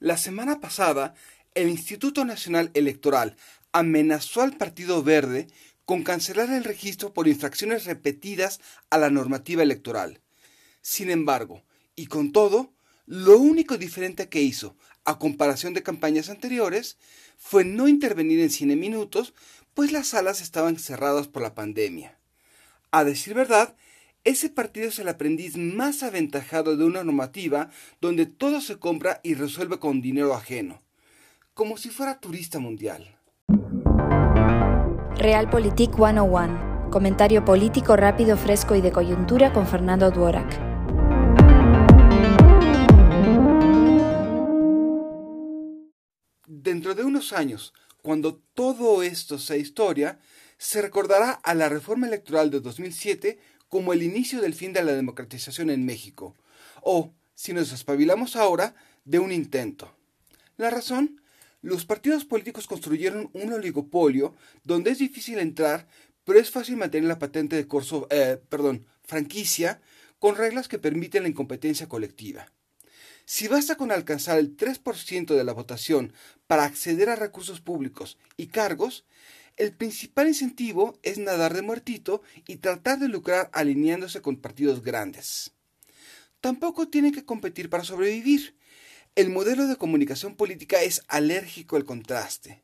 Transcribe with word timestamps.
La 0.00 0.16
semana 0.16 0.60
pasada, 0.60 1.14
el 1.54 1.68
Instituto 1.68 2.24
Nacional 2.24 2.70
Electoral 2.74 3.36
amenazó 3.72 4.42
al 4.42 4.56
Partido 4.56 5.02
Verde 5.02 5.48
con 5.84 6.04
cancelar 6.04 6.50
el 6.50 6.62
registro 6.62 7.12
por 7.12 7.26
infracciones 7.26 7.84
repetidas 7.84 8.60
a 8.90 8.98
la 8.98 9.10
normativa 9.10 9.64
electoral. 9.64 10.20
Sin 10.82 11.10
embargo, 11.10 11.64
y 11.96 12.06
con 12.06 12.30
todo, 12.30 12.72
lo 13.06 13.38
único 13.38 13.76
diferente 13.76 14.28
que 14.28 14.40
hizo, 14.40 14.76
a 15.04 15.18
comparación 15.18 15.74
de 15.74 15.82
campañas 15.82 16.28
anteriores, 16.28 16.96
fue 17.36 17.64
no 17.64 17.88
intervenir 17.88 18.38
en 18.38 18.50
Cine 18.50 18.76
Minutos, 18.76 19.34
pues 19.74 19.90
las 19.90 20.08
salas 20.08 20.40
estaban 20.40 20.78
cerradas 20.78 21.26
por 21.26 21.42
la 21.42 21.56
pandemia. 21.56 22.16
A 22.92 23.02
decir 23.02 23.34
verdad, 23.34 23.74
ese 24.24 24.50
partido 24.50 24.88
es 24.88 24.98
el 24.98 25.08
aprendiz 25.08 25.56
más 25.56 26.02
aventajado 26.02 26.76
de 26.76 26.84
una 26.84 27.04
normativa 27.04 27.70
donde 28.00 28.26
todo 28.26 28.60
se 28.60 28.78
compra 28.78 29.20
y 29.22 29.34
resuelve 29.34 29.78
con 29.78 30.00
dinero 30.00 30.34
ajeno, 30.34 30.82
como 31.54 31.76
si 31.76 31.90
fuera 31.90 32.20
turista 32.20 32.58
mundial. 32.58 33.18
Realpolitik 35.16 35.94
101. 35.94 36.90
Comentario 36.90 37.44
político 37.44 37.96
rápido, 37.96 38.36
fresco 38.36 38.74
y 38.74 38.80
de 38.80 38.92
coyuntura 38.92 39.52
con 39.52 39.66
Fernando 39.66 40.10
Duorak. 40.10 40.68
Dentro 46.46 46.94
de 46.94 47.04
unos 47.04 47.32
años, 47.32 47.72
cuando 48.02 48.36
todo 48.54 49.02
esto 49.02 49.38
sea 49.38 49.56
historia, 49.56 50.18
se 50.56 50.82
recordará 50.82 51.32
a 51.32 51.54
la 51.54 51.68
reforma 51.68 52.06
electoral 52.06 52.50
de 52.50 52.60
2007 52.60 53.38
como 53.68 53.92
el 53.92 54.02
inicio 54.02 54.40
del 54.40 54.54
fin 54.54 54.72
de 54.72 54.82
la 54.82 54.92
democratización 54.92 55.70
en 55.70 55.84
México, 55.84 56.36
o, 56.82 57.12
si 57.34 57.52
nos 57.52 57.72
espabilamos 57.72 58.36
ahora, 58.36 58.74
de 59.04 59.18
un 59.18 59.32
intento. 59.32 59.94
La 60.56 60.70
razón, 60.70 61.20
los 61.60 61.84
partidos 61.84 62.24
políticos 62.24 62.66
construyeron 62.66 63.30
un 63.32 63.52
oligopolio 63.52 64.34
donde 64.64 64.90
es 64.90 64.98
difícil 64.98 65.38
entrar, 65.38 65.88
pero 66.24 66.38
es 66.38 66.50
fácil 66.50 66.76
mantener 66.76 67.08
la 67.08 67.18
patente 67.18 67.56
de 67.56 67.66
corso, 67.66 68.06
eh, 68.10 68.40
perdón, 68.48 68.86
franquicia 69.02 69.80
con 70.18 70.36
reglas 70.36 70.68
que 70.68 70.78
permiten 70.78 71.22
la 71.22 71.28
incompetencia 71.28 71.88
colectiva. 71.88 72.52
Si 73.24 73.46
basta 73.46 73.76
con 73.76 73.92
alcanzar 73.92 74.38
el 74.38 74.56
3% 74.56 75.34
de 75.34 75.44
la 75.44 75.52
votación 75.52 76.12
para 76.46 76.64
acceder 76.64 77.10
a 77.10 77.16
recursos 77.16 77.60
públicos 77.60 78.18
y 78.36 78.46
cargos, 78.46 79.04
el 79.58 79.72
principal 79.72 80.28
incentivo 80.28 80.98
es 81.02 81.18
nadar 81.18 81.52
de 81.52 81.62
muertito 81.62 82.22
y 82.46 82.56
tratar 82.56 83.00
de 83.00 83.08
lucrar 83.08 83.50
alineándose 83.52 84.22
con 84.22 84.36
partidos 84.36 84.82
grandes. 84.82 85.52
Tampoco 86.40 86.88
tienen 86.88 87.12
que 87.12 87.24
competir 87.24 87.68
para 87.68 87.84
sobrevivir. 87.84 88.56
El 89.16 89.30
modelo 89.30 89.66
de 89.66 89.76
comunicación 89.76 90.36
política 90.36 90.80
es 90.82 91.02
alérgico 91.08 91.74
al 91.74 91.84
contraste. 91.84 92.62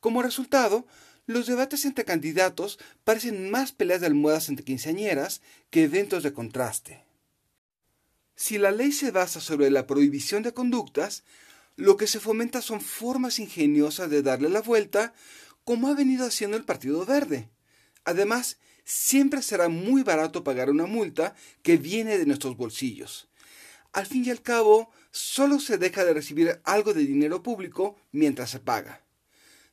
Como 0.00 0.22
resultado, 0.22 0.86
los 1.24 1.46
debates 1.46 1.86
entre 1.86 2.04
candidatos 2.04 2.78
parecen 3.02 3.50
más 3.50 3.72
peleas 3.72 4.02
de 4.02 4.08
almohadas 4.08 4.50
entre 4.50 4.64
quinceañeras 4.64 5.40
que 5.70 5.84
eventos 5.84 6.22
de 6.22 6.34
contraste. 6.34 7.02
Si 8.36 8.58
la 8.58 8.70
ley 8.70 8.92
se 8.92 9.10
basa 9.10 9.40
sobre 9.40 9.70
la 9.70 9.86
prohibición 9.86 10.42
de 10.42 10.52
conductas, 10.52 11.24
lo 11.76 11.96
que 11.96 12.06
se 12.06 12.20
fomenta 12.20 12.60
son 12.60 12.82
formas 12.82 13.38
ingeniosas 13.38 14.10
de 14.10 14.22
darle 14.22 14.50
la 14.50 14.60
vuelta 14.60 15.14
como 15.66 15.88
ha 15.88 15.94
venido 15.94 16.24
haciendo 16.24 16.56
el 16.56 16.62
Partido 16.62 17.04
Verde. 17.04 17.50
Además, 18.04 18.58
siempre 18.84 19.42
será 19.42 19.68
muy 19.68 20.04
barato 20.04 20.44
pagar 20.44 20.70
una 20.70 20.86
multa 20.86 21.34
que 21.64 21.76
viene 21.76 22.18
de 22.18 22.24
nuestros 22.24 22.56
bolsillos. 22.56 23.28
Al 23.92 24.06
fin 24.06 24.24
y 24.24 24.30
al 24.30 24.42
cabo, 24.42 24.92
solo 25.10 25.58
se 25.58 25.76
deja 25.76 26.04
de 26.04 26.14
recibir 26.14 26.60
algo 26.62 26.94
de 26.94 27.04
dinero 27.04 27.42
público 27.42 27.96
mientras 28.12 28.50
se 28.50 28.60
paga. 28.60 29.04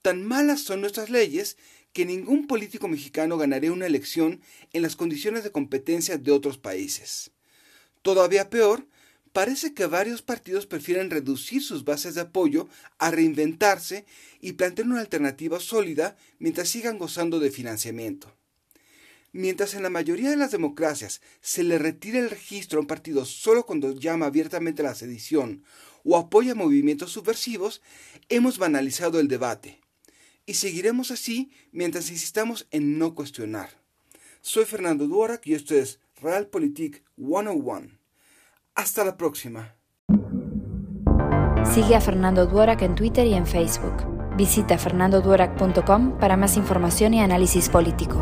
Tan 0.00 0.24
malas 0.24 0.62
son 0.62 0.80
nuestras 0.80 1.10
leyes 1.10 1.58
que 1.92 2.06
ningún 2.06 2.46
político 2.46 2.88
mexicano 2.88 3.36
ganaría 3.36 3.70
una 3.70 3.84
elección 3.84 4.40
en 4.72 4.80
las 4.80 4.96
condiciones 4.96 5.44
de 5.44 5.52
competencia 5.52 6.16
de 6.16 6.32
otros 6.32 6.56
países. 6.56 7.30
Todavía 8.00 8.48
peor, 8.48 8.88
parece 9.34 9.74
que 9.74 9.86
varios 9.86 10.22
partidos 10.22 10.64
prefieren 10.64 11.10
reducir 11.10 11.60
sus 11.60 11.84
bases 11.84 12.14
de 12.14 12.20
apoyo 12.20 12.68
a 12.98 13.10
reinventarse 13.10 14.06
y 14.40 14.52
plantear 14.52 14.86
una 14.86 15.00
alternativa 15.00 15.58
sólida 15.58 16.16
mientras 16.38 16.68
sigan 16.68 16.98
gozando 16.98 17.40
de 17.40 17.50
financiamiento. 17.50 18.32
Mientras 19.32 19.74
en 19.74 19.82
la 19.82 19.90
mayoría 19.90 20.30
de 20.30 20.36
las 20.36 20.52
democracias 20.52 21.20
se 21.40 21.64
le 21.64 21.78
retira 21.78 22.20
el 22.20 22.30
registro 22.30 22.78
a 22.78 22.82
un 22.82 22.86
partido 22.86 23.24
solo 23.24 23.66
cuando 23.66 23.98
llama 23.98 24.26
abiertamente 24.26 24.82
a 24.82 24.84
la 24.84 24.94
sedición 24.94 25.64
o 26.04 26.16
apoya 26.16 26.54
movimientos 26.54 27.10
subversivos, 27.10 27.82
hemos 28.28 28.58
banalizado 28.58 29.18
el 29.18 29.26
debate. 29.26 29.80
Y 30.46 30.54
seguiremos 30.54 31.10
así 31.10 31.50
mientras 31.72 32.08
insistamos 32.08 32.68
en 32.70 33.00
no 33.00 33.16
cuestionar. 33.16 33.70
Soy 34.42 34.64
Fernando 34.64 35.08
Duarak 35.08 35.44
y 35.48 35.54
esto 35.54 35.74
es 35.74 35.98
Realpolitik 36.20 37.02
101. 37.16 38.03
Hasta 38.74 39.04
la 39.04 39.16
próxima. 39.16 39.76
Sigue 41.64 41.94
a 41.94 42.00
Fernando 42.00 42.46
Duorak 42.46 42.82
en 42.82 42.94
Twitter 42.94 43.26
y 43.26 43.34
en 43.34 43.46
Facebook. 43.46 43.94
Visita 44.36 44.78
fernandoduorak.com 44.78 46.18
para 46.18 46.36
más 46.36 46.56
información 46.56 47.14
y 47.14 47.20
análisis 47.20 47.68
político. 47.68 48.20